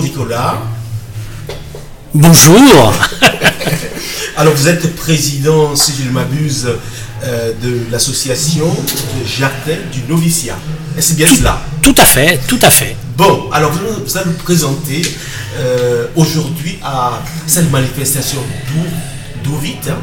Nicolas. 0.00 0.58
Bonjour. 2.12 2.94
Alors 4.36 4.54
vous 4.54 4.68
êtes 4.68 4.94
président, 4.96 5.74
si 5.76 5.92
je 5.98 6.08
ne 6.08 6.12
m'abuse, 6.12 6.68
euh, 7.22 7.52
de 7.62 7.90
l'association 7.90 8.66
Jardin 9.24 9.78
du 9.92 10.02
Noviciat. 10.08 10.58
Et 10.96 11.00
c'est 11.00 11.16
bien 11.16 11.28
cela? 11.28 11.60
Tout 11.82 11.94
à 11.96 12.04
fait, 12.04 12.40
tout 12.46 12.58
à 12.62 12.70
fait. 12.70 12.96
Bon, 13.16 13.48
alors 13.52 13.72
vous 13.72 14.16
allez 14.16 14.26
nous 14.26 14.42
présenter 14.42 15.02
euh, 15.58 16.06
aujourd'hui 16.16 16.78
à 16.82 17.22
cette 17.46 17.70
manifestation 17.70 18.40
d'Ouvite. 19.44 19.88
Hein. 19.88 19.98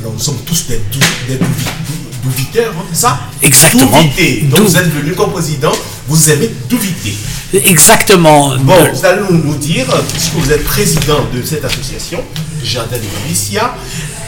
Alors 0.00 0.12
nous 0.12 0.18
sommes 0.20 0.40
tous 0.44 0.66
des, 0.66 0.80
des, 1.28 1.38
Douviteurs, 2.22 2.72
hein, 2.76 2.84
ça 2.92 3.20
Exactement. 3.42 4.02
Donc 4.44 4.60
vous 4.60 4.76
êtes 4.76 4.92
venu 4.92 5.12
comme 5.14 5.32
président, 5.32 5.72
vous 6.08 6.30
aimez 6.30 6.50
Douviter. 6.68 7.14
Exactement. 7.52 8.56
Bon, 8.58 8.74
vous 8.92 9.04
allez 9.04 9.22
nous 9.30 9.54
dire, 9.56 9.86
puisque 10.12 10.34
vous 10.34 10.52
êtes 10.52 10.64
président 10.64 11.26
de 11.34 11.42
cette 11.42 11.64
association, 11.64 12.22
Jardin 12.62 12.96
de 12.96 13.02
Novicia, 13.22 13.74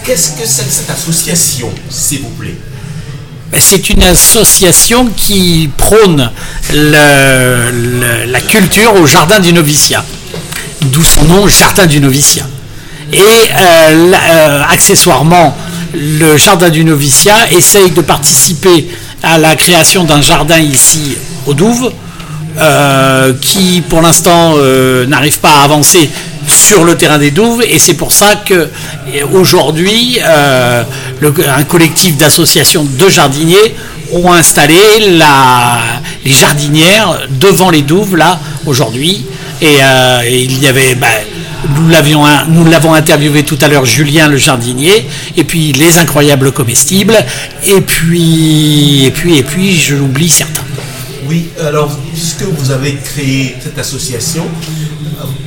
qu'est-ce 0.04 0.32
que 0.32 0.46
c'est 0.46 0.70
cette 0.70 0.90
association, 0.90 1.70
s'il 1.90 2.22
vous 2.22 2.30
plaît? 2.30 2.56
C'est 3.58 3.90
une 3.90 4.02
association 4.02 5.10
qui 5.14 5.70
prône 5.76 6.30
la 6.72 8.40
culture 8.40 8.94
au 8.94 9.06
jardin 9.06 9.40
du 9.40 9.52
noviciat, 9.52 10.04
d'où 10.80 11.02
son 11.04 11.24
nom 11.24 11.46
Jardin 11.46 11.86
du 11.86 12.00
noviciat. 12.00 12.46
Et 13.12 13.18
euh, 13.20 14.12
euh, 14.14 14.62
accessoirement, 14.70 15.54
le 15.94 16.36
jardin 16.36 16.70
du 16.70 16.84
noviciat 16.84 17.50
essaye 17.52 17.90
de 17.90 18.00
participer 18.00 18.88
à 19.22 19.38
la 19.38 19.56
création 19.56 20.04
d'un 20.04 20.20
jardin 20.20 20.58
ici 20.58 21.16
au 21.46 21.54
Douve, 21.54 21.92
euh, 22.58 23.32
qui 23.40 23.82
pour 23.88 24.02
l'instant 24.02 24.54
euh, 24.56 25.06
n'arrive 25.06 25.38
pas 25.38 25.60
à 25.60 25.64
avancer 25.64 26.10
sur 26.46 26.84
le 26.84 26.96
terrain 26.96 27.18
des 27.18 27.30
Douves, 27.30 27.62
et 27.62 27.78
c'est 27.78 27.94
pour 27.94 28.12
ça 28.12 28.36
que 28.36 28.68
aujourd'hui 29.32 30.18
euh, 30.22 30.82
un 31.56 31.64
collectif 31.64 32.16
d'associations 32.16 32.84
de 32.84 33.08
jardiniers 33.08 33.74
ont 34.12 34.32
installé 34.32 34.76
les 36.24 36.32
jardinières 36.32 37.20
devant 37.30 37.70
les 37.70 37.82
Douves 37.82 38.16
là 38.16 38.38
aujourd'hui, 38.66 39.24
et, 39.62 39.78
il 40.28 40.62
y 40.62 40.66
avait 40.66 40.94
ben, 40.96 41.08
nous 41.76 41.88
l'avions, 41.88 42.24
nous 42.48 42.64
l'avons 42.64 42.94
interviewé 42.94 43.44
tout 43.44 43.58
à 43.60 43.68
l'heure, 43.68 43.84
Julien 43.84 44.28
le 44.28 44.36
jardinier, 44.36 45.06
et 45.36 45.44
puis 45.44 45.72
les 45.72 45.98
incroyables 45.98 46.52
comestibles, 46.52 47.16
et 47.66 47.80
puis, 47.80 49.04
et 49.04 49.10
puis, 49.10 49.38
et 49.38 49.42
puis, 49.42 49.76
je 49.76 49.94
l'oublie 49.94 50.28
certains. 50.28 50.64
Oui, 51.26 51.48
alors, 51.60 51.96
puisque 52.12 52.42
vous 52.42 52.70
avez 52.70 52.96
créé 52.96 53.54
cette 53.62 53.78
association, 53.78 54.44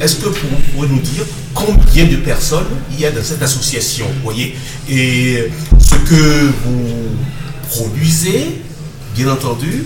est-ce 0.01 0.15
que 0.15 0.29
vous 0.29 0.35
pouvez 0.73 0.87
nous 0.87 1.01
dire 1.01 1.25
combien 1.53 2.05
de 2.05 2.15
personnes 2.17 2.65
il 2.91 3.01
y 3.01 3.05
a 3.05 3.11
dans 3.11 3.23
cette 3.23 3.41
association, 3.41 4.05
voyez, 4.23 4.55
et 4.89 5.49
ce 5.79 5.95
que 5.95 6.51
vous 6.65 7.17
produisez, 7.69 8.61
bien 9.15 9.29
entendu, 9.29 9.85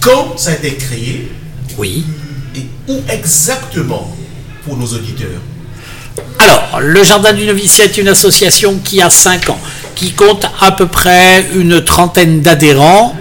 quand 0.00 0.38
ça 0.38 0.50
a 0.50 0.54
été 0.54 0.74
créé, 0.74 1.30
oui, 1.76 2.04
et 2.54 2.66
où 2.88 3.00
exactement 3.10 4.16
pour 4.64 4.76
nos 4.76 4.86
auditeurs? 4.86 5.40
Alors, 6.38 6.80
le 6.80 7.02
Jardin 7.02 7.32
du 7.32 7.46
Noviciat 7.46 7.86
est 7.86 7.96
une 7.96 8.08
association 8.08 8.78
qui 8.84 9.00
a 9.00 9.10
5 9.10 9.48
ans, 9.50 9.58
qui 9.94 10.12
compte 10.12 10.46
à 10.60 10.72
peu 10.72 10.86
près 10.86 11.46
une 11.54 11.82
trentaine 11.82 12.40
d'adhérents. 12.40 13.16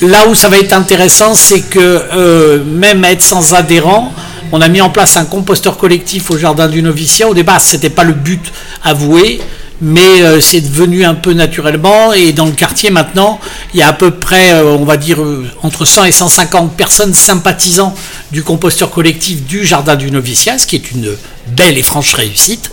Là 0.00 0.26
où 0.28 0.34
ça 0.34 0.48
va 0.48 0.58
être 0.58 0.72
intéressant, 0.72 1.34
c'est 1.34 1.60
que 1.60 1.78
euh, 1.78 2.64
même 2.64 3.04
être 3.04 3.22
sans 3.22 3.54
adhérents, 3.54 4.12
on 4.50 4.60
a 4.60 4.68
mis 4.68 4.80
en 4.80 4.90
place 4.90 5.16
un 5.16 5.24
composteur 5.24 5.76
collectif 5.76 6.30
au 6.30 6.38
Jardin 6.38 6.68
du 6.68 6.82
Noviciat. 6.82 7.28
Au 7.28 7.34
départ, 7.34 7.60
ce 7.60 7.76
n'était 7.76 7.90
pas 7.90 8.04
le 8.04 8.12
but 8.12 8.52
avoué 8.82 9.40
mais 9.82 10.22
euh, 10.22 10.40
c'est 10.40 10.60
devenu 10.60 11.04
un 11.04 11.14
peu 11.14 11.32
naturellement 11.32 12.12
et 12.12 12.32
dans 12.32 12.46
le 12.46 12.52
quartier 12.52 12.90
maintenant, 12.90 13.40
il 13.74 13.80
y 13.80 13.82
a 13.82 13.88
à 13.88 13.92
peu 13.92 14.12
près, 14.12 14.52
euh, 14.52 14.76
on 14.78 14.84
va 14.84 14.96
dire, 14.96 15.20
euh, 15.20 15.50
entre 15.62 15.84
100 15.84 16.04
et 16.04 16.12
150 16.12 16.76
personnes 16.76 17.12
sympathisant 17.12 17.92
du 18.30 18.44
composteur 18.44 18.90
collectif 18.90 19.44
du 19.44 19.66
Jardin 19.66 19.96
du 19.96 20.12
Noviciat, 20.12 20.56
ce 20.58 20.68
qui 20.68 20.76
est 20.76 20.92
une 20.92 21.10
belle 21.48 21.76
et 21.76 21.82
franche 21.82 22.14
réussite. 22.14 22.70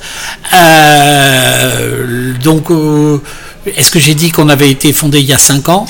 donc, 2.44 2.68
est-ce 3.66 3.90
que 3.90 4.00
j'ai 4.00 4.14
dit 4.14 4.30
qu'on 4.30 4.48
avait 4.48 4.70
été 4.70 4.94
fondé 4.94 5.20
il 5.20 5.26
y 5.26 5.34
a 5.34 5.40
5 5.40 5.68
ans? 5.70 5.86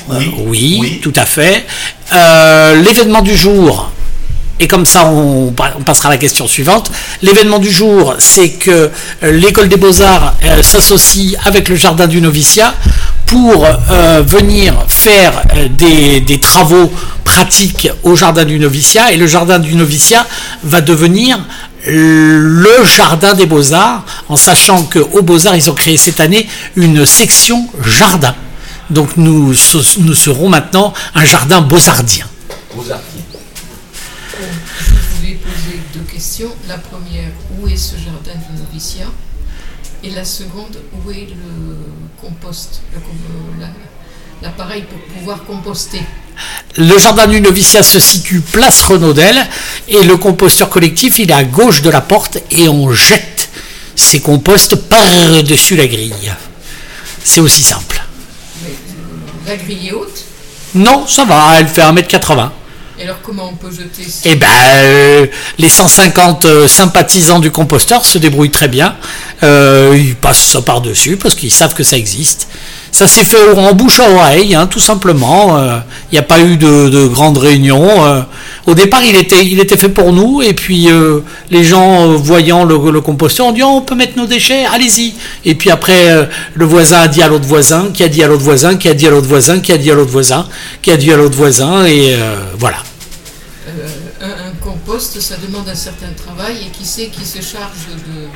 Oui, 0.48 0.78
oui, 0.80 1.00
tout 1.04 1.14
à 1.18 1.26
fait. 1.26 1.66
L'événement 2.14 3.22
du 3.22 3.36
jour, 3.36 3.92
et 4.60 4.68
comme 4.68 4.86
ça, 4.86 5.06
on, 5.06 5.54
passera 5.86 6.10
à 6.10 6.12
la 6.12 6.18
question 6.18 6.48
suivante. 6.48 6.92
L'événement 7.22 7.60
du 7.60 7.72
jour, 7.72 8.16
c'est 8.20 8.50
que 8.50 8.92
euh, 9.24 9.32
l'école 9.32 9.70
des 9.70 9.78
beaux-arts 9.78 10.36
euh, 10.44 10.62
s'associe 10.62 11.36
avec 11.46 11.70
le 11.70 11.78
jardin 11.78 12.08
du 12.08 12.20
noviciat 12.20 12.74
pour 13.26 13.66
euh, 13.66 14.22
venir 14.26 14.74
faire 14.88 15.44
des, 15.78 16.40
travaux 16.42 16.92
pratiques 17.24 17.90
au 18.04 18.16
jardin 18.18 18.44
du 18.44 18.60
noviciat. 18.60 19.14
Et 19.14 19.18
le 19.18 19.28
jardin 19.28 19.60
du 19.60 19.76
noviciat 19.76 20.28
va 20.64 20.82
devenir 20.82 21.40
le 21.88 22.84
jardin 22.84 23.34
des 23.36 23.46
beaux-arts, 23.46 24.04
en 24.28 24.36
sachant 24.36 24.84
qu'au 24.84 25.22
beaux-arts, 25.22 25.56
ils 25.56 25.70
ont 25.70 25.74
créé 25.74 25.96
cette 25.96 26.20
année 26.20 26.50
une 26.76 27.06
section 27.06 27.66
jardin. 27.86 28.36
Donc 28.90 29.16
nous, 29.16 29.54
nous 30.00 30.16
serons 30.16 30.50
maintenant 30.50 30.94
un 31.16 31.24
jardin 31.24 31.62
beaux-ardien. 31.62 32.26
La 36.68 36.78
première, 36.78 37.32
où 37.58 37.68
est 37.70 37.78
ce 37.78 37.96
jardin 37.96 38.38
du 38.50 38.62
noviciat 38.62 39.10
Et 40.04 40.10
la 40.10 40.26
seconde, 40.26 40.78
où 40.94 41.12
est 41.12 41.30
le 41.30 41.78
compost, 42.22 42.82
l'appareil 44.42 44.84
pour 44.84 45.00
pouvoir 45.16 45.46
composter? 45.46 46.02
Le 46.76 46.98
jardin 46.98 47.26
du 47.26 47.40
noviciat 47.40 47.84
se 47.84 48.00
situe 48.00 48.42
place 48.42 48.84
Renaudel 48.84 49.48
et 49.88 50.04
le 50.04 50.18
composteur 50.18 50.70
collectif 50.70 51.20
il 51.20 51.32
est 51.32 51.34
à 51.34 51.46
gauche 51.46 51.82
de 51.84 51.90
la 51.90 52.02
porte 52.02 52.40
et 52.52 52.68
on 52.68 52.92
jette 52.92 53.48
ses 53.96 54.20
composts 54.20 54.76
par-dessus 54.76 55.78
la 55.78 55.88
grille. 55.88 56.34
C'est 57.24 57.40
aussi 57.40 57.64
simple. 57.64 58.04
Mais, 58.62 58.74
la 59.48 59.56
grille 59.56 59.88
est 59.88 59.94
haute? 59.94 60.26
Non, 60.76 61.08
ça 61.08 61.24
va, 61.24 61.56
elle 61.58 61.70
fait 61.70 61.82
1m80. 61.82 62.50
Et 63.00 63.04
alors 63.04 63.22
comment 63.24 63.50
on 63.50 63.56
peut 63.56 63.72
jeter 63.72 64.04
Eh 64.26 64.36
ben, 64.36 64.48
euh, 64.74 65.26
les 65.58 65.70
150 65.70 66.44
euh, 66.44 66.68
sympathisants 66.68 67.40
du 67.40 67.50
composteur 67.50 68.06
se 68.06 68.18
débrouillent 68.18 68.52
très 68.52 68.68
bien. 68.68 68.96
Euh, 69.42 69.96
ils 69.98 70.16
passent 70.16 70.44
ça 70.44 70.62
par-dessus 70.62 71.16
parce 71.16 71.34
qu'ils 71.34 71.52
savent 71.52 71.74
que 71.74 71.84
ça 71.84 71.96
existe. 71.96 72.50
Ça 72.92 73.08
s'est 73.08 73.24
fait 73.24 73.54
en 73.56 73.74
bouche 73.74 74.02
à 74.02 74.10
oreille, 74.10 74.54
hein, 74.54 74.68
tout 74.68 74.82
simplement. 74.82 75.58
Il 76.12 76.14
n'y 76.14 76.18
a 76.18 76.24
pas 76.24 76.42
eu 76.42 76.58
de, 76.58 76.90
de 76.90 77.06
grandes 77.06 77.38
réunions. 77.38 78.26
au 78.66 78.74
départ, 78.74 79.04
il 79.06 79.16
était, 79.16 79.46
il 79.46 79.60
était 79.60 79.78
fait 79.78 79.90
pour 79.90 80.12
nous, 80.12 80.42
et 80.42 80.54
puis 80.54 80.90
les 81.52 81.64
gens, 81.64 82.12
voyant 82.16 82.66
le, 82.66 83.00
composteur, 83.00 83.46
ont 83.46 83.52
dit 83.52 83.62
oh, 83.62 83.76
on 83.76 83.82
peut 83.82 83.94
mettre 83.94 84.18
nos 84.18 84.26
déchets, 84.26 84.66
allez-y. 84.66 85.14
Et 85.46 85.54
puis 85.54 85.70
après, 85.70 86.28
le 86.56 86.66
voisin 86.66 87.02
a 87.02 87.08
dit 87.08 87.22
à 87.22 87.28
l'autre 87.28 87.46
voisin, 87.46 87.92
qui 87.94 88.04
a 88.04 88.08
dit 88.08 88.24
à 88.24 88.28
l'autre 88.28 88.44
voisin, 88.44 88.76
qui 88.76 88.90
a 88.90 88.96
dit 88.96 89.06
à 89.06 89.12
l'autre 89.12 89.28
voisin, 89.28 89.60
qui 89.60 89.72
a 89.72 89.78
dit 89.78 89.92
à 89.92 89.94
l'autre 89.94 90.12
voisin, 90.12 90.48
qui 90.82 90.90
a 90.90 90.98
dit 90.98 91.14
à 91.14 91.16
l'autre 91.16 91.38
voisin, 91.38 91.86
et 91.86 92.18
voilà 92.58 92.78
ça 94.98 95.36
demande 95.38 95.70
un 95.70 95.76
certain 95.76 96.08
travail 96.16 96.58
et 96.66 96.70
qui 96.72 96.86
sait 96.86 97.08
qui 97.08 97.24
se 97.24 97.42
charge 97.42 97.88
de, 98.08 98.28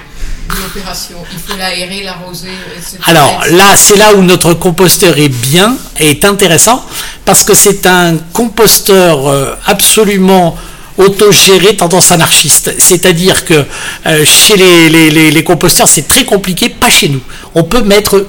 l'opération? 0.61 1.17
Il 1.31 1.39
faut 1.39 1.57
l'aérer, 1.57 2.03
l'arroser, 2.03 2.49
etc. 2.77 2.97
Alors 3.05 3.43
là, 3.51 3.75
c'est 3.75 3.97
là 3.97 4.13
où 4.13 4.21
notre 4.21 4.53
composteur 4.53 5.17
est 5.17 5.29
bien 5.29 5.75
et 5.99 6.11
est 6.11 6.25
intéressant 6.25 6.85
parce 7.25 7.43
que 7.43 7.55
c'est 7.55 7.85
un 7.87 8.17
composteur 8.33 9.27
euh, 9.27 9.55
absolument 9.65 10.55
autogéré 10.97 11.75
tendance 11.75 12.11
anarchiste. 12.11 12.75
C'est-à-dire 12.77 13.45
que 13.45 13.65
euh, 14.05 14.23
chez 14.23 14.57
les, 14.57 15.43
composteurs, 15.43 15.87
c'est 15.87 16.07
très 16.07 16.25
compliqué, 16.25 16.69
pas 16.69 16.89
chez 16.89 17.09
nous. 17.09 17.21
On 17.55 17.63
peut 17.63 17.81
mettre 17.81 18.27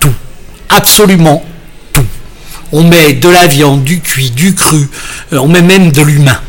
tout, 0.00 0.14
absolument 0.70 1.44
tout. 1.92 2.06
On 2.72 2.82
met 2.84 3.12
de 3.12 3.28
la 3.28 3.46
viande, 3.46 3.84
du 3.84 4.00
cuit, 4.00 4.30
du 4.30 4.54
cru, 4.54 4.88
euh, 5.34 5.38
on 5.38 5.48
met 5.48 5.62
même 5.62 5.92
de 5.92 6.00
l'humain 6.00 6.40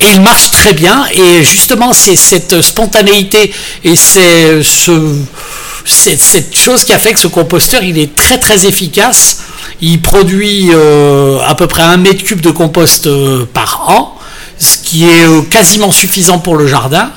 et 0.00 0.06
il 0.14 0.20
marche 0.22 0.50
très 0.50 0.72
bien. 0.72 1.04
Et 1.12 1.42
justement, 1.42 1.92
c'est 1.92 2.16
cette 2.16 2.60
spontanéité 2.62 3.52
et 3.84 3.96
c'est 3.96 4.62
ce, 4.62 5.16
cette 5.84 6.56
chose 6.56 6.84
qui 6.84 6.92
a 6.92 6.98
fait 6.98 7.12
que 7.12 7.20
ce 7.20 7.26
composteur, 7.26 7.82
il 7.82 7.98
est 7.98 8.14
très 8.14 8.38
très 8.38 8.66
efficace. 8.66 9.44
Il 9.82 10.00
produit 10.00 10.70
euh, 10.72 11.38
à 11.46 11.54
peu 11.54 11.66
près 11.66 11.82
un 11.82 11.96
mètre 11.96 12.22
cube 12.22 12.40
de 12.40 12.50
compost 12.50 13.06
euh, 13.06 13.46
par 13.52 13.88
an, 13.88 14.18
ce 14.58 14.76
qui 14.78 15.04
est 15.04 15.26
euh, 15.26 15.42
quasiment 15.42 15.90
suffisant 15.90 16.38
pour 16.38 16.56
le 16.56 16.66
jardin, 16.66 17.10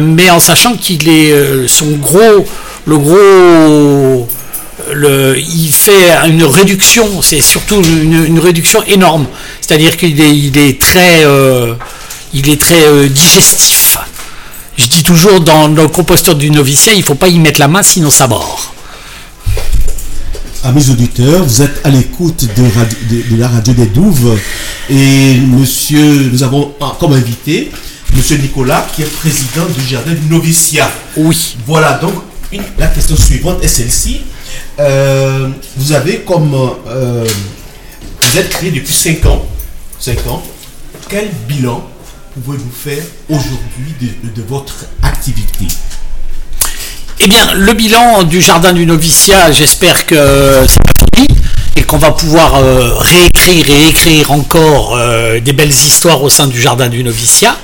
mais 0.00 0.28
en 0.28 0.38
sachant 0.40 0.76
qu'il 0.76 1.08
est 1.08 1.66
son 1.66 1.92
gros, 1.92 2.46
le 2.84 2.98
gros 2.98 4.28
il 4.94 5.72
fait 5.72 6.10
une 6.26 6.44
réduction, 6.44 7.22
c'est 7.22 7.40
surtout 7.40 7.76
une, 7.82 8.38
réduction 8.38 8.82
énorme. 8.86 9.26
C'est-à-dire 9.62 9.96
qu'il 9.96 10.20
est, 10.20 10.36
il 10.36 10.58
est 10.58 10.78
très, 10.78 11.24
Il 12.34 12.48
est 12.48 12.60
très 12.60 12.86
euh, 12.86 13.08
digestif. 13.08 13.98
Je 14.76 14.86
dis 14.86 15.02
toujours 15.02 15.40
dans, 15.40 15.68
le 15.68 15.86
composteur 15.88 16.34
du 16.34 16.50
noviciat, 16.50 16.94
il 16.94 17.00
ne 17.00 17.04
faut 17.04 17.14
pas 17.14 17.28
y 17.28 17.38
mettre 17.38 17.60
la 17.60 17.68
main 17.68 17.82
sinon 17.82 18.10
ça 18.10 18.26
mord. 18.26 18.74
Amis 20.64 20.90
auditeurs, 20.90 21.44
vous 21.44 21.60
êtes 21.62 21.80
à 21.84 21.90
l'écoute 21.90 22.46
de, 22.56 23.36
la 23.36 23.48
radio 23.48 23.74
des 23.74 23.86
Douves 23.86 24.38
et 24.88 25.34
monsieur, 25.40 26.30
nous 26.32 26.42
avons 26.42 26.72
comme 27.00 27.12
invité 27.14 27.70
monsieur 28.14 28.36
Nicolas 28.36 28.86
qui 28.94 29.02
est 29.02 29.06
président 29.16 29.66
du 29.66 29.86
jardin 29.86 30.12
du 30.12 30.26
noviciat. 30.28 30.90
Oui. 31.16 31.56
Voilà, 31.66 31.94
donc 31.94 32.14
la 32.78 32.86
question 32.88 33.16
suivante 33.16 33.62
est 33.62 33.68
celle-ci. 33.68 34.20
Euh, 34.78 35.48
vous 35.76 35.92
avez 35.92 36.20
comme... 36.20 36.54
Euh, 36.88 37.26
vous 38.20 38.38
êtes 38.38 38.48
créé 38.50 38.70
depuis 38.70 38.94
5 38.94 39.26
ans. 39.26 39.46
5 39.98 40.26
ans. 40.28 40.42
Quel 41.08 41.28
bilan 41.48 41.86
pouvez-vous 42.34 42.70
faire 42.72 43.02
aujourd'hui 43.28 43.94
de, 44.00 44.42
votre 44.42 44.86
activité 45.02 45.66
Eh 47.20 47.26
bien, 47.26 47.54
le 47.54 47.72
bilan 47.74 48.22
du 48.22 48.40
jardin 48.40 48.72
du 48.72 48.86
noviciat, 48.86 49.52
j'espère 49.52 50.06
que 50.06 50.64
c'est 50.66 51.16
fini 51.16 51.28
et 51.76 51.82
qu'on 51.82 51.98
va 51.98 52.12
pouvoir 52.12 52.56
euh, 52.56 52.94
réécrire 52.96 53.68
et 53.68 53.88
écrire 53.88 54.30
encore 54.32 54.98
des 55.42 55.52
belles 55.52 55.68
histoires 55.68 56.22
au 56.22 56.30
sein 56.30 56.46
du 56.46 56.60
jardin 56.60 56.88
du 56.88 57.04
noviciat. 57.04 57.56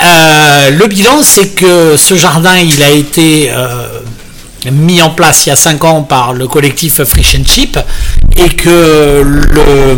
le 0.00 0.86
bilan, 0.86 1.22
c'est 1.22 1.48
que 1.54 1.96
ce 1.96 2.14
jardin, 2.16 2.56
il 2.56 2.82
a 2.82 2.90
été 2.90 3.50
mis 4.70 5.02
en 5.02 5.10
place 5.10 5.44
il 5.46 5.50
y 5.50 5.52
a 5.52 5.56
5 5.56 5.84
ans 5.84 6.02
par 6.02 6.32
le 6.32 6.48
collectif 6.48 7.02
Frish 7.04 7.36
and 7.36 7.44
Chip 7.46 7.78
et 8.36 8.48
que 8.48 9.22
le, 9.22 9.96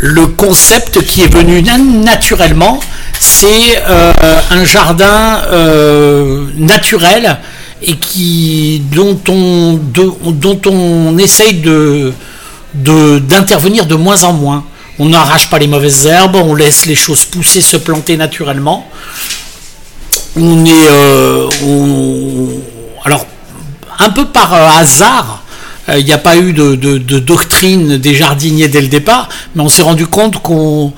le 0.00 0.26
concept 0.26 1.04
qui 1.04 1.22
est 1.22 1.32
venu 1.32 1.62
naturellement, 1.62 2.80
c'est 3.18 3.82
euh, 3.86 4.12
un 4.50 4.64
jardin 4.64 5.42
euh, 5.52 6.46
naturel 6.56 7.38
et 7.82 7.96
qui 7.96 8.82
dont 8.92 9.20
on 9.28 9.74
dont 9.74 10.60
on 10.66 11.18
essaye 11.18 11.54
de 11.60 12.12
d'intervenir 12.74 13.84
de, 13.86 13.94
moins 13.94 14.24
en 14.24 14.32
moins. 14.32 14.64
On 14.98 15.06
n'arrache 15.06 15.50
pas 15.50 15.58
les 15.58 15.66
mauvaises 15.66 16.06
herbes, 16.06 16.36
on 16.36 16.54
laisse 16.54 16.86
les 16.86 16.94
choses 16.94 17.24
pousser, 17.24 17.60
se 17.60 17.76
planter 17.76 18.16
naturellement. 18.16 18.88
On 20.36 20.64
est 20.64 20.88
euh, 20.88 21.48
alors 23.04 23.26
un 23.98 24.10
peu 24.10 24.26
par 24.26 24.54
hasard, 24.54 25.42
il 25.88 26.04
n'y 26.04 26.12
a 26.12 26.18
pas 26.18 26.36
eu 26.36 26.52
de, 26.54 27.18
des 27.66 28.14
jardiniers 28.14 28.68
dès 28.68 28.80
le 28.80 28.88
départ, 28.88 29.28
mais 29.54 29.62
on 29.62 29.68
s'est 29.68 29.82
rendu 29.82 30.06
compte 30.06 30.42
qu'on 30.42 30.92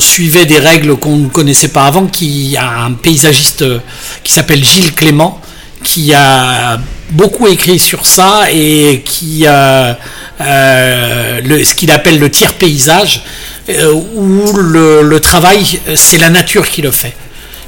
suivait 0.00 0.46
des 0.46 0.58
règles 0.58 0.96
qu'on 0.96 1.16
ne 1.16 1.28
connaissait 1.28 1.68
pas 1.68 1.84
avant, 1.84 2.06
qui 2.06 2.56
a 2.56 2.84
un 2.84 2.92
paysagiste 2.92 3.62
euh, 3.62 3.78
qui 4.24 4.32
s'appelle 4.32 4.64
Gilles 4.64 4.94
Clément, 4.94 5.40
qui 5.82 6.12
a 6.12 6.78
beaucoup 7.10 7.46
écrit 7.46 7.78
sur 7.78 8.04
ça 8.04 8.42
et 8.52 9.02
qui 9.04 9.46
a 9.46 9.98
euh, 10.40 11.64
ce 11.64 11.74
qu'il 11.74 11.90
appelle 11.90 12.18
le 12.18 12.30
tiers 12.30 12.54
paysage, 12.54 13.22
où 14.14 14.52
le 14.56 15.18
travail, 15.18 15.80
c'est 15.94 16.18
la 16.18 16.30
nature 16.30 16.68
qui 16.68 16.82
le 16.82 16.90
fait. 16.90 17.14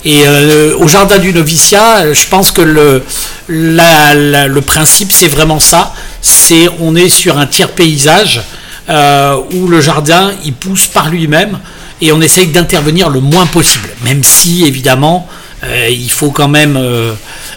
Et 0.04 0.20
euh, 0.26 0.76
au 0.78 0.88
jardin 0.88 1.18
du 1.18 1.32
noviciat, 1.32 2.12
je 2.12 2.26
pense 2.28 2.50
que 2.52 2.62
le 2.62 4.60
principe, 4.60 5.12
c'est 5.12 5.28
vraiment 5.28 5.60
ça. 5.60 5.92
C'est 6.20 6.69
on 6.81 6.96
est 6.96 7.08
sur 7.08 7.38
un 7.38 7.46
tiers 7.46 7.70
paysage 7.70 8.43
euh, 8.88 9.37
où 9.52 9.69
le 9.69 9.81
jardin, 9.81 10.32
il 10.44 10.52
pousse 10.52 10.87
par 10.87 11.08
lui-même 11.11 11.58
et 12.00 12.12
on 12.12 12.20
essaye 12.20 12.49
d'intervenir 12.49 13.08
le 13.08 13.20
moins 13.20 13.46
possible. 13.46 13.88
Même 14.05 14.25
si, 14.25 14.64
évidemment, 14.64 15.28
euh, 15.62 15.88
il 15.90 16.11
faut 16.11 16.31
quand 16.31 16.49
même 16.49 16.78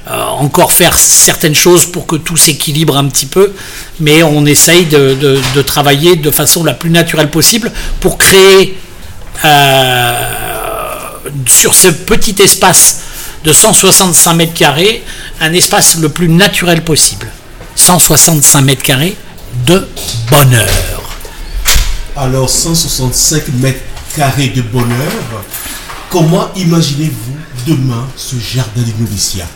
encore 0.08 0.74
faire 0.74 0.98
certaines 0.98 1.56
choses 1.56 1.86
pour 1.86 2.06
que 2.06 2.18
tout 2.18 2.36
s'équilibre 2.36 2.98
un 2.98 3.06
petit 3.08 3.26
peu. 3.26 3.54
Mais 4.00 4.22
on 4.24 4.46
essaye 4.46 4.86
de, 4.86 5.16
de, 5.56 5.62
travailler 5.62 6.16
de 6.16 6.32
façon 6.32 6.64
la 6.64 6.74
plus 6.74 6.90
naturelle 6.90 7.30
possible 7.30 7.72
pour 8.02 8.18
créer 8.18 8.78
sur 11.48 11.74
ce 11.74 11.88
petit 11.88 12.36
espace 12.42 13.00
de 13.44 13.52
165 13.52 14.34
mètres 14.34 14.54
carrés, 14.54 15.04
un 15.42 15.54
espace 15.54 15.98
le 15.98 16.10
plus 16.10 16.30
naturel 16.30 16.84
possible. 16.84 17.28
165 17.84 18.62
mètres 18.62 18.82
carrés 18.82 19.18
de 19.68 19.86
bonheur. 20.32 20.70
Alors 22.16 22.50
165 22.50 23.50
mètres 23.60 23.82
carrés 24.16 24.48
de 24.48 24.62
bonheur, 24.62 25.44
comment 26.10 26.48
imaginez-vous 26.56 27.36
demain 27.68 28.08
ce 28.16 28.36
jardin 28.38 28.82
des 28.82 28.94
noviciats 28.98 29.50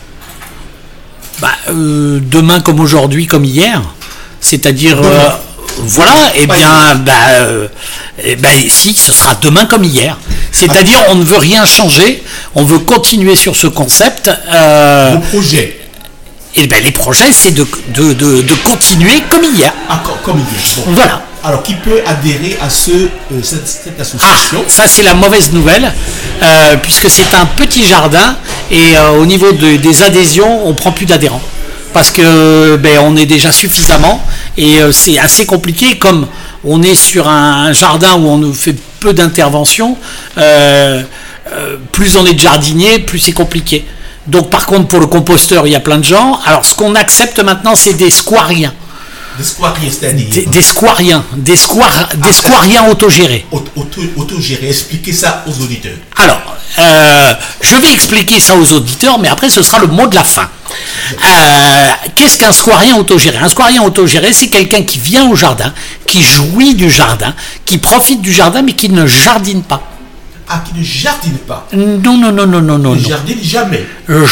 bah, 1.40 1.52
euh, 1.70 2.20
Demain 2.22 2.60
comme 2.60 2.80
aujourd'hui, 2.80 3.26
comme 3.26 3.46
hier. 3.46 3.82
C'est-à-dire, 4.42 5.00
euh, 5.02 5.30
voilà, 5.78 6.36
et 6.36 6.42
eh 6.42 6.46
bien, 6.46 6.96
bah, 6.96 7.12
euh, 7.40 7.68
eh 8.22 8.36
ben, 8.36 8.68
si, 8.68 8.94
ce 8.94 9.10
sera 9.10 9.36
demain 9.36 9.64
comme 9.64 9.84
hier. 9.84 10.18
C'est-à-dire, 10.52 11.02
on 11.08 11.14
ne 11.14 11.24
veut 11.24 11.38
rien 11.38 11.64
changer, 11.64 12.22
on 12.54 12.64
veut 12.64 12.80
continuer 12.80 13.36
sur 13.36 13.56
ce 13.56 13.68
concept. 13.68 14.30
Euh, 14.52 15.16
projet 15.30 15.87
et 16.58 16.62
eh 16.64 16.66
ben, 16.66 16.82
les 16.82 16.90
projets, 16.90 17.30
c'est 17.32 17.52
de, 17.52 17.64
de, 17.94 18.54
continuer 18.64 19.22
comme 19.30 19.44
hier. 19.44 19.72
Ah, 19.88 20.02
comme 20.24 20.38
hier. 20.38 20.84
Voilà. 20.88 21.22
Alors, 21.44 21.62
qui 21.62 21.74
peut 21.74 22.00
adhérer 22.04 22.58
à 22.60 22.68
ce, 22.68 22.90
euh, 22.90 23.08
cette, 23.42 24.00
association 24.00 24.64
ah, 24.66 24.70
Ça, 24.70 24.88
c'est 24.88 25.04
la 25.04 25.14
mauvaise 25.14 25.52
nouvelle, 25.52 25.92
euh, 26.42 26.76
puisque 26.82 27.08
c'est 27.08 27.32
un 27.34 27.46
petit 27.46 27.86
jardin 27.86 28.36
et 28.72 28.94
au 29.18 29.24
niveau 29.24 29.52
des 29.52 30.02
adhésions, 30.02 30.66
on 30.66 30.74
prend 30.74 30.90
plus 30.90 31.06
d'adhérents. 31.06 31.42
Parce 31.92 32.10
que 32.10 32.76
ben, 32.76 32.98
on 33.02 33.16
est 33.16 33.26
déjà 33.26 33.50
suffisamment 33.52 34.22
et 34.56 34.78
c'est 34.92 35.18
assez 35.18 35.46
compliqué 35.46 35.96
comme 35.96 36.26
on 36.64 36.82
est 36.82 36.94
sur 36.94 37.28
un, 37.28 37.72
jardin 37.72 38.14
où 38.14 38.26
on 38.26 38.38
nous 38.38 38.52
fait 38.52 38.74
peu 39.00 39.12
d'interventions, 39.12 39.96
euh, 40.36 41.02
euh, 41.52 41.76
plus 41.92 42.16
on 42.16 42.26
est 42.26 42.34
de 42.34 42.40
jardinier, 42.40 42.98
plus 42.98 43.18
c'est 43.18 43.32
compliqué. 43.32 43.84
Donc 44.28 44.50
par 44.50 44.66
contre 44.66 44.88
pour 44.88 45.00
le 45.00 45.06
composteur, 45.06 45.66
il 45.66 45.72
y 45.72 45.76
a 45.76 45.80
plein 45.80 45.98
de 45.98 46.04
gens. 46.04 46.38
Alors 46.44 46.64
ce 46.64 46.74
qu'on 46.74 46.94
accepte 46.94 47.40
maintenant, 47.40 47.74
c'est 47.74 47.94
des 47.94 48.10
squariens. 48.10 48.72
Des 49.38 49.44
squariens, 49.44 49.90
c'est-à-dire 49.90 50.28
Des, 50.30 50.46
des 50.46 50.62
squariens, 50.62 51.24
des, 51.36 51.56
squar, 51.56 52.08
des 52.16 52.32
squariens 52.32 52.88
autogérés. 52.90 53.46
autogérés, 54.16 54.68
expliquez 54.68 55.12
ça 55.12 55.44
aux 55.46 55.62
auditeurs. 55.62 55.96
Alors, 56.16 56.40
euh, 56.80 57.34
je 57.62 57.76
vais 57.76 57.92
expliquer 57.92 58.40
ça 58.40 58.56
aux 58.56 58.72
auditeurs, 58.72 59.18
mais 59.18 59.28
après 59.28 59.48
ce 59.48 59.62
sera 59.62 59.78
le 59.78 59.86
mot 59.86 60.06
de 60.08 60.14
la 60.16 60.24
fin. 60.24 60.48
Euh, 61.24 61.90
qu'est-ce 62.16 62.36
qu'un 62.36 62.52
squarien 62.52 62.96
autogéré? 62.96 63.38
Un 63.38 63.48
squarien 63.48 63.82
autogéré, 63.82 64.32
c'est 64.32 64.48
quelqu'un 64.48 64.82
qui 64.82 64.98
vient 64.98 65.28
au 65.30 65.36
jardin, 65.36 65.72
qui 66.06 66.22
jouit 66.22 66.74
du 66.74 66.90
jardin, 66.90 67.32
qui 67.64 67.78
profite 67.78 68.20
du 68.20 68.32
jardin, 68.32 68.62
mais 68.62 68.72
qui 68.74 68.88
ne 68.90 69.06
jardine 69.06 69.62
pas. 69.62 69.82
Ah, 70.48 70.62
qui 70.66 70.78
ne 70.78 70.82
jardine 70.84 71.38
pas 71.38 71.68
Non, 71.72 72.16
non, 72.16 72.32
non, 72.32 72.46
non, 72.46 72.62
non, 72.62 72.78
non. 72.78 72.94
ne 72.94 72.98
jardine 72.98 73.38
jamais 73.42 73.86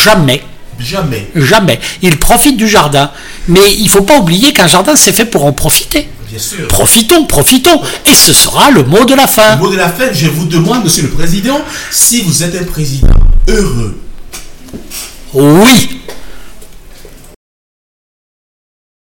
Jamais. 0.04 0.42
Jamais. 0.78 1.30
Jamais. 1.34 1.80
Il 2.02 2.18
profite 2.18 2.56
du 2.56 2.68
jardin. 2.68 3.10
Mais 3.48 3.74
il 3.78 3.84
ne 3.84 3.88
faut 3.88 4.02
pas 4.02 4.18
oublier 4.18 4.52
qu'un 4.52 4.66
jardin, 4.66 4.94
c'est 4.96 5.12
fait 5.12 5.24
pour 5.24 5.44
en 5.44 5.52
profiter. 5.52 6.08
Bien 6.28 6.38
sûr. 6.38 6.68
Profitons, 6.68 7.24
profitons. 7.24 7.80
Et 8.04 8.14
ce 8.14 8.32
sera 8.32 8.70
le 8.70 8.82
mot 8.82 9.04
de 9.04 9.14
la 9.14 9.26
fin. 9.26 9.56
Le 9.56 9.62
mot 9.62 9.70
de 9.70 9.76
la 9.76 9.88
fin, 9.88 10.12
je 10.12 10.28
vous 10.28 10.46
demande, 10.46 10.84
monsieur 10.84 11.02
le 11.04 11.10
président, 11.10 11.60
si 11.90 12.22
vous 12.22 12.42
êtes 12.42 12.60
un 12.60 12.64
président 12.64 13.08
heureux. 13.48 13.98
Oui. 15.34 15.95